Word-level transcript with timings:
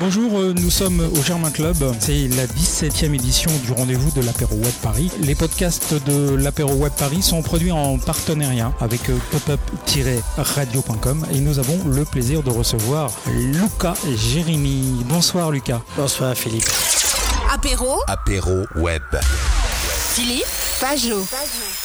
Bonjour, 0.00 0.38
euh, 0.38 0.54
nous 0.54 0.70
sommes 0.70 1.00
au 1.00 1.22
Germain 1.22 1.50
Club. 1.50 1.76
C'est 1.98 2.28
la 2.28 2.46
17e 2.46 3.14
édition 3.14 3.50
du 3.64 3.72
rendez-vous 3.72 4.10
de 4.12 4.24
l'apéro 4.24 4.54
Web 4.54 4.72
Paris. 4.82 5.10
Les 5.20 5.34
podcasts 5.34 5.94
de 6.06 6.34
l'apéro 6.36 6.72
Web 6.74 6.92
Paris 6.96 7.20
sont 7.20 7.42
produits 7.42 7.72
en 7.72 7.98
partenariat 7.98 8.72
avec 8.80 9.10
euh, 9.10 9.18
popup-radio.com 9.32 11.26
et 11.32 11.40
nous 11.40 11.58
avons 11.58 11.78
le 11.88 12.04
plaisir 12.04 12.42
de 12.42 12.50
recevoir 12.50 13.10
Lucas 13.26 13.96
Jérémy. 14.16 15.04
Bonsoir 15.06 15.50
Lucas. 15.50 15.82
Bonsoir 15.96 16.34
Philippe. 16.34 16.68
Apéro, 17.52 18.00
Apéro 18.06 18.66
web. 18.76 19.02
Philippe, 20.14 20.46
Pajot. 20.80 21.26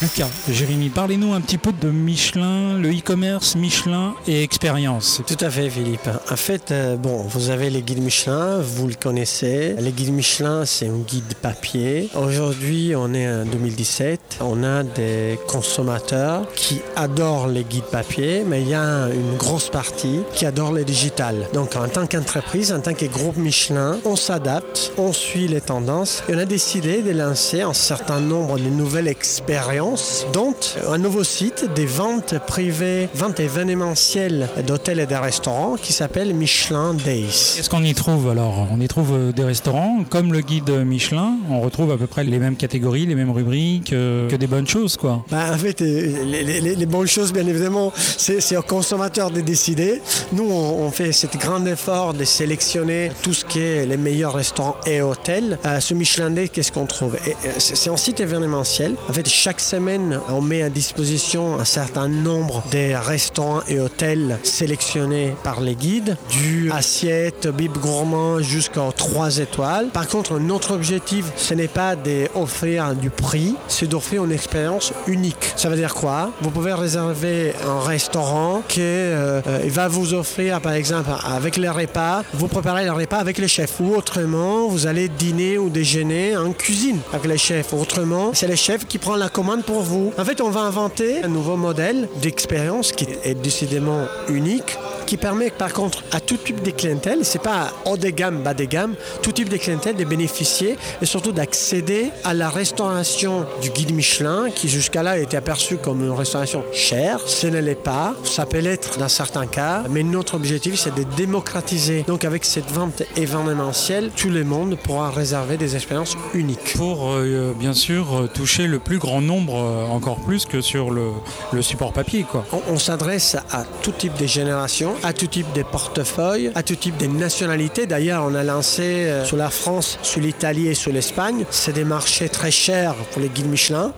Lucas 0.00 0.28
Jérémy, 0.48 0.88
parlez-nous 0.88 1.34
un 1.34 1.40
petit 1.40 1.58
peu 1.58 1.72
de 1.72 1.90
Michelin, 1.90 2.78
le 2.78 2.90
e-commerce, 2.90 3.54
Michelin 3.54 4.14
et 4.26 4.42
expérience. 4.42 5.20
Tout 5.26 5.44
à 5.44 5.50
fait 5.50 5.68
Philippe. 5.68 6.08
En 6.30 6.36
fait, 6.36 6.70
euh, 6.70 6.96
bon, 6.96 7.18
vous 7.22 7.50
avez 7.50 7.68
les 7.68 7.82
guides 7.82 8.02
Michelin, 8.02 8.60
vous 8.60 8.86
le 8.86 8.94
connaissez. 8.94 9.74
Les 9.78 9.92
guides 9.92 10.12
Michelin, 10.12 10.64
c'est 10.64 10.86
un 10.86 10.98
guide 10.98 11.34
papier. 11.42 12.08
Aujourd'hui, 12.14 12.94
on 12.96 13.12
est 13.12 13.28
en 13.28 13.44
2017. 13.44 14.38
On 14.40 14.64
a 14.64 14.82
des 14.84 15.38
consommateurs 15.46 16.46
qui 16.54 16.80
adorent 16.96 17.48
les 17.48 17.64
guides 17.64 17.84
papier, 17.84 18.44
mais 18.46 18.62
il 18.62 18.68
y 18.68 18.74
a 18.74 19.08
une 19.08 19.36
grosse 19.36 19.68
partie 19.68 20.20
qui 20.32 20.46
adore 20.46 20.72
les 20.72 20.84
digitales. 20.84 21.48
Donc 21.52 21.76
en 21.76 21.88
tant 21.88 22.06
qu'entreprise, 22.06 22.72
en 22.72 22.80
tant 22.80 22.94
que 22.94 23.06
groupe 23.06 23.36
Michelin, 23.36 23.98
on 24.04 24.16
s'adapte, 24.16 24.92
on 24.96 25.12
suit 25.12 25.48
les 25.48 25.60
tendances 25.60 26.22
et 26.28 26.34
on 26.34 26.38
a 26.38 26.46
décidé 26.46 27.02
de 27.02 27.10
lancer 27.10 27.60
un 27.60 27.74
certain 27.74 28.20
nombre 28.20 28.58
de 28.58 28.77
nouvelles 28.78 29.08
expériences 29.08 30.26
dont 30.32 30.54
un 30.88 30.98
nouveau 30.98 31.24
site 31.24 31.66
des 31.74 31.86
ventes 31.86 32.34
privées, 32.46 33.08
ventes 33.14 33.40
événementielles 33.40 34.48
d'hôtels 34.66 35.00
et 35.00 35.06
de 35.06 35.14
restaurants 35.14 35.76
qui 35.80 35.92
s'appelle 35.92 36.32
Michelin 36.34 36.94
Days. 36.94 37.54
Qu'est-ce 37.56 37.68
qu'on 37.70 37.82
y 37.82 37.94
trouve 37.94 38.28
alors? 38.30 38.68
On 38.72 38.80
y 38.80 38.88
trouve 38.88 39.12
euh, 39.14 39.32
des 39.32 39.44
restaurants, 39.44 40.04
comme 40.08 40.32
le 40.32 40.40
guide 40.40 40.70
Michelin, 40.70 41.36
on 41.50 41.60
retrouve 41.60 41.90
à 41.92 41.96
peu 41.96 42.06
près 42.06 42.24
les 42.24 42.38
mêmes 42.38 42.56
catégories, 42.56 43.06
les 43.06 43.14
mêmes 43.14 43.30
rubriques, 43.30 43.92
euh, 43.92 44.28
que 44.28 44.36
des 44.36 44.46
bonnes 44.46 44.66
choses 44.68 44.96
quoi. 44.96 45.24
Bah, 45.30 45.46
en 45.52 45.58
fait, 45.58 45.82
euh, 45.82 46.24
les, 46.24 46.42
les- 46.44 46.76
les 46.76 46.86
bonnes 46.86 47.06
choses, 47.06 47.32
bien 47.32 47.46
évidemment, 47.46 47.92
c'est 47.96 48.56
au 48.56 48.62
consommateur 48.62 49.30
de 49.30 49.40
décider. 49.40 50.00
Nous, 50.32 50.44
on, 50.48 50.84
on 50.86 50.90
fait 50.90 51.12
cet 51.12 51.36
grand 51.36 51.64
effort 51.66 52.14
de 52.14 52.24
sélectionner 52.24 53.10
tout 53.22 53.34
ce 53.34 53.44
qui 53.44 53.60
est 53.60 53.86
les 53.86 53.96
meilleurs 53.96 54.34
restaurants 54.34 54.76
et 54.86 55.00
hôtels. 55.02 55.58
Euh, 55.66 55.80
ce 55.80 55.94
Michelin 55.94 56.30
Day, 56.30 56.48
qu'est-ce 56.48 56.70
qu'on 56.72 56.86
trouve? 56.86 57.16
C'est 57.58 57.90
un 57.90 57.96
site 57.96 58.20
événementiel. 58.20 58.67
En 59.08 59.12
fait, 59.14 59.26
chaque 59.26 59.60
semaine, 59.60 60.20
on 60.28 60.42
met 60.42 60.62
à 60.62 60.68
disposition 60.68 61.58
un 61.58 61.64
certain 61.64 62.06
nombre 62.06 62.62
des 62.70 62.94
restaurants 62.94 63.62
et 63.66 63.80
hôtels 63.80 64.38
sélectionnés 64.42 65.34
par 65.42 65.62
les 65.62 65.74
guides, 65.74 66.18
du 66.28 66.70
assiette, 66.70 67.48
bib 67.48 67.78
gourmand 67.78 68.40
jusqu'aux 68.40 68.92
3 68.94 69.38
étoiles. 69.38 69.88
Par 69.88 70.06
contre, 70.06 70.38
notre 70.38 70.74
objectif, 70.74 71.24
ce 71.36 71.54
n'est 71.54 71.66
pas 71.66 71.96
d'offrir 71.96 72.94
du 72.94 73.08
prix, 73.08 73.54
c'est 73.68 73.88
d'offrir 73.88 74.26
une 74.26 74.32
expérience 74.32 74.92
unique. 75.06 75.54
Ça 75.56 75.70
veut 75.70 75.76
dire 75.76 75.94
quoi? 75.94 76.30
Vous 76.42 76.50
pouvez 76.50 76.74
réserver 76.74 77.54
un 77.66 77.80
restaurant 77.80 78.62
qui 78.68 78.80
euh, 78.82 79.40
euh, 79.46 79.60
va 79.68 79.88
vous 79.88 80.12
offrir, 80.12 80.60
par 80.60 80.72
exemple, 80.72 81.08
avec 81.24 81.56
les 81.56 81.70
repas, 81.70 82.22
vous 82.34 82.48
préparez 82.48 82.84
le 82.84 82.92
repas 82.92 83.16
avec 83.16 83.38
les 83.38 83.48
chefs. 83.48 83.80
Ou 83.80 83.94
autrement, 83.94 84.68
vous 84.68 84.86
allez 84.86 85.08
dîner 85.08 85.56
ou 85.56 85.70
déjeuner 85.70 86.36
en 86.36 86.52
cuisine 86.52 86.98
avec 87.14 87.30
les 87.30 87.38
chefs. 87.38 87.72
Autrement, 87.72 88.32
c'est 88.34 88.57
chef 88.58 88.86
qui 88.86 88.98
prend 88.98 89.16
la 89.16 89.28
commande 89.28 89.64
pour 89.64 89.82
vous. 89.82 90.12
En 90.18 90.24
fait, 90.24 90.40
on 90.40 90.50
va 90.50 90.60
inventer 90.60 91.22
un 91.22 91.28
nouveau 91.28 91.56
modèle 91.56 92.08
d'expérience 92.20 92.92
qui 92.92 93.06
est 93.22 93.34
décidément 93.34 94.06
unique 94.28 94.76
qui 95.08 95.16
permet 95.16 95.48
par 95.48 95.72
contre 95.72 96.04
à 96.12 96.20
tout 96.20 96.36
type 96.36 96.62
de 96.62 96.70
clientèle, 96.70 97.20
c'est 97.22 97.40
pas 97.40 97.72
haut 97.86 97.96
de 97.96 98.10
gamme, 98.10 98.42
bas 98.42 98.52
de 98.52 98.64
gamme, 98.64 98.94
tout 99.22 99.32
type 99.32 99.48
de 99.48 99.56
clientèle 99.56 99.96
de 99.96 100.04
bénéficier 100.04 100.76
et 101.00 101.06
surtout 101.06 101.32
d'accéder 101.32 102.10
à 102.24 102.34
la 102.34 102.50
restauration 102.50 103.46
du 103.62 103.70
guide 103.70 103.94
Michelin 103.94 104.50
qui 104.54 104.68
jusqu'à 104.68 105.02
là 105.02 105.16
était 105.18 105.38
aperçue 105.38 105.78
comme 105.78 106.04
une 106.04 106.10
restauration 106.12 106.62
chère. 106.74 107.20
Ce 107.24 107.46
ne 107.46 107.58
l'est 107.58 107.74
pas, 107.74 108.14
ça 108.22 108.44
peut 108.44 108.58
l'être 108.58 108.98
dans 108.98 109.08
certains 109.08 109.46
cas, 109.46 109.84
mais 109.88 110.02
notre 110.02 110.34
objectif 110.34 110.74
c'est 110.74 110.94
de 110.94 111.04
démocratiser. 111.16 112.04
Donc 112.06 112.26
avec 112.26 112.44
cette 112.44 112.70
vente 112.70 113.02
événementielle, 113.16 114.10
tout 114.14 114.28
le 114.28 114.44
monde 114.44 114.76
pourra 114.76 115.10
réserver 115.10 115.56
des 115.56 115.74
expériences 115.74 116.18
uniques. 116.34 116.74
Pour 116.76 117.12
euh, 117.12 117.54
bien 117.58 117.72
sûr 117.72 118.14
euh, 118.14 118.26
toucher 118.26 118.66
le 118.66 118.78
plus 118.78 118.98
grand 118.98 119.22
nombre, 119.22 119.56
euh, 119.56 119.86
encore 119.86 120.18
plus 120.18 120.44
que 120.44 120.60
sur 120.60 120.90
le, 120.90 121.12
le 121.52 121.62
support 121.62 121.94
papier 121.94 122.26
quoi. 122.30 122.44
On, 122.52 122.74
on 122.74 122.78
s'adresse 122.78 123.36
à 123.50 123.64
tout 123.80 123.92
type 123.92 124.18
de 124.20 124.26
génération, 124.26 124.97
à 125.02 125.12
tout 125.12 125.26
type 125.26 125.52
de 125.54 125.62
portefeuille, 125.62 126.50
à 126.54 126.62
tout 126.62 126.76
type 126.76 126.96
de 126.96 127.06
nationalité. 127.06 127.86
D'ailleurs, 127.86 128.24
on 128.26 128.34
a 128.34 128.44
lancé 128.44 128.82
euh, 128.82 129.24
sur 129.24 129.36
la 129.36 129.50
France, 129.50 129.98
sur 130.02 130.20
l'Italie 130.20 130.68
et 130.68 130.74
sur 130.74 130.92
l'Espagne. 130.92 131.44
C'est 131.50 131.72
des 131.72 131.84
marchés 131.84 132.28
très 132.28 132.50
chers 132.50 132.94
pour 133.12 133.22
les 133.22 133.28
guides 133.28 133.50
Michelin, 133.50 133.92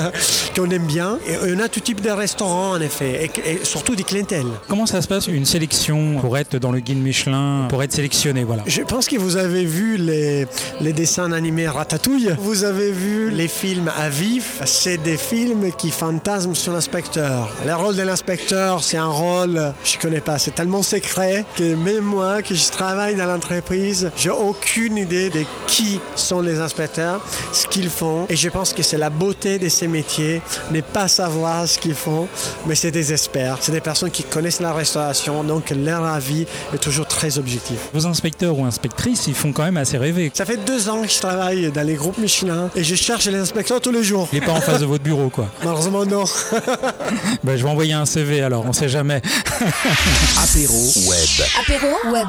qu'on 0.56 0.70
aime 0.70 0.86
bien. 0.86 1.18
Et 1.28 1.52
on 1.54 1.60
a 1.60 1.68
tout 1.68 1.80
type 1.80 2.00
de 2.00 2.10
restaurants, 2.10 2.72
en 2.72 2.80
effet, 2.80 3.30
et, 3.44 3.50
et 3.50 3.64
surtout 3.64 3.94
des 3.94 4.04
clientèles. 4.04 4.46
Comment 4.68 4.86
ça 4.86 5.02
se 5.02 5.08
passe 5.08 5.26
une 5.26 5.46
sélection 5.46 6.18
pour 6.20 6.36
être 6.38 6.56
dans 6.58 6.72
le 6.72 6.80
guide 6.80 7.02
Michelin, 7.02 7.66
pour 7.68 7.82
être 7.82 7.92
sélectionné 7.92 8.44
voilà. 8.44 8.62
Je 8.66 8.82
pense 8.82 9.08
que 9.08 9.16
vous 9.16 9.36
avez 9.36 9.64
vu 9.64 9.96
les, 9.96 10.46
les 10.80 10.92
dessins 10.92 11.32
animés 11.32 11.68
Ratatouille. 11.68 12.34
Vous 12.38 12.64
avez 12.64 12.90
vu 12.90 13.30
les 13.30 13.48
films 13.48 13.90
à 13.96 14.08
vif. 14.08 14.60
C'est 14.64 14.98
des 14.98 15.16
films 15.16 15.72
qui 15.76 15.90
fantasment 15.90 16.54
sur 16.54 16.72
l'inspecteur. 16.72 17.50
Le 17.66 17.74
rôle 17.74 17.96
de 17.96 18.02
l'inspecteur, 18.02 18.82
c'est 18.82 18.96
un 18.96 19.08
rôle, 19.08 19.72
je 19.84 19.98
connais 19.98 20.20
pas, 20.20 20.38
c'est 20.46 20.54
tellement 20.54 20.84
secret 20.84 21.44
que 21.56 21.74
même 21.74 22.04
moi, 22.04 22.40
que 22.40 22.54
je 22.54 22.70
travaille 22.70 23.16
dans 23.16 23.26
l'entreprise, 23.26 24.12
j'ai 24.16 24.30
aucune 24.30 24.96
idée 24.96 25.28
de 25.28 25.42
qui 25.66 26.00
sont 26.14 26.40
les 26.40 26.60
inspecteurs, 26.60 27.20
ce 27.52 27.66
qu'ils 27.66 27.90
font. 27.90 28.26
Et 28.28 28.36
je 28.36 28.48
pense 28.48 28.72
que 28.72 28.84
c'est 28.84 28.96
la 28.96 29.10
beauté 29.10 29.58
de 29.58 29.68
ces 29.68 29.88
métiers, 29.88 30.40
ne 30.70 30.82
pas 30.82 31.08
savoir 31.08 31.66
ce 31.66 31.80
qu'ils 31.80 31.96
font, 31.96 32.28
mais 32.64 32.76
c'est 32.76 32.92
des 32.92 33.12
experts. 33.12 33.58
C'est 33.60 33.72
des 33.72 33.80
personnes 33.80 34.12
qui 34.12 34.22
connaissent 34.22 34.60
la 34.60 34.72
restauration, 34.72 35.42
donc 35.42 35.70
leur 35.70 36.04
avis 36.04 36.46
est 36.72 36.78
toujours 36.78 37.08
très 37.08 37.38
objectif. 37.38 37.78
Vos 37.92 38.06
inspecteurs 38.06 38.56
ou 38.56 38.64
inspectrices, 38.64 39.26
ils 39.26 39.34
font 39.34 39.52
quand 39.52 39.64
même 39.64 39.78
assez 39.78 39.98
rêver. 39.98 40.30
Ça 40.32 40.44
fait 40.44 40.64
deux 40.64 40.88
ans 40.88 41.02
que 41.02 41.08
je 41.08 41.18
travaille 41.18 41.72
dans 41.72 41.84
les 41.84 41.94
groupes 41.94 42.18
Michelin 42.18 42.70
et 42.76 42.84
je 42.84 42.94
cherche 42.94 43.24
les 43.26 43.38
inspecteurs 43.40 43.80
tous 43.80 43.90
les 43.90 44.04
jours. 44.04 44.28
Il 44.32 44.38
n'est 44.38 44.46
pas 44.46 44.52
en 44.52 44.60
face 44.60 44.78
de 44.78 44.86
votre 44.86 45.02
bureau 45.02 45.28
quoi. 45.28 45.48
Malheureusement, 45.64 46.06
non. 46.06 46.22
Ben, 47.42 47.56
je 47.56 47.64
vais 47.64 47.68
envoyer 47.68 47.94
un 47.94 48.06
CV 48.06 48.42
alors, 48.42 48.64
on 48.64 48.72
sait 48.72 48.88
jamais. 48.88 49.20
Apéro 50.38 50.74
web. 51.08 51.46
Apéro, 51.58 51.86
web. 52.12 52.28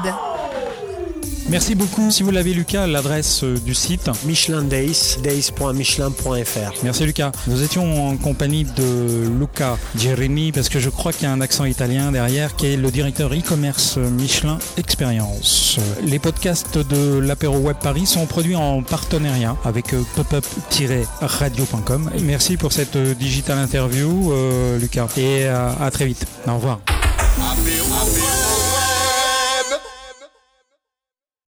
Merci 1.50 1.74
beaucoup. 1.74 2.10
Si 2.10 2.22
vous 2.22 2.30
l'avez 2.30 2.54
Lucas, 2.54 2.86
l'adresse 2.86 3.44
euh, 3.44 3.58
du 3.58 3.74
site. 3.74 4.10
Michelin 4.24 4.62
Days, 4.62 5.18
days.michelin.fr. 5.22 6.84
Merci 6.84 7.04
Lucas. 7.04 7.32
Nous 7.46 7.62
étions 7.62 8.08
en 8.08 8.16
compagnie 8.16 8.64
de 8.64 9.28
Luca 9.38 9.76
Jeremy 9.96 10.52
parce 10.52 10.68
que 10.68 10.80
je 10.80 10.88
crois 10.88 11.12
qu'il 11.12 11.24
y 11.24 11.26
a 11.26 11.32
un 11.32 11.40
accent 11.40 11.64
italien 11.66 12.12
derrière 12.12 12.56
qui 12.56 12.66
est 12.66 12.76
le 12.76 12.90
directeur 12.90 13.32
e-commerce 13.32 13.98
Michelin 13.98 14.58
Expérience. 14.78 15.78
Les 16.02 16.18
podcasts 16.18 16.78
de 16.78 17.18
l'apéro 17.18 17.58
Web 17.58 17.76
Paris 17.82 18.06
sont 18.06 18.26
produits 18.26 18.56
en 18.56 18.82
partenariat 18.82 19.56
avec 19.64 19.92
euh, 19.92 20.02
popup-radio.com. 20.16 22.10
Merci 22.22 22.56
pour 22.56 22.72
cette 22.72 22.96
euh, 22.96 23.14
digital 23.14 23.58
interview 23.58 24.32
euh, 24.32 24.78
Lucas 24.78 25.08
et 25.18 25.46
à 25.46 25.90
très 25.90 26.06
vite. 26.06 26.26
Au 26.46 26.54
revoir. 26.54 26.80
Abriu, 27.40 27.84
abriu. 27.84 28.77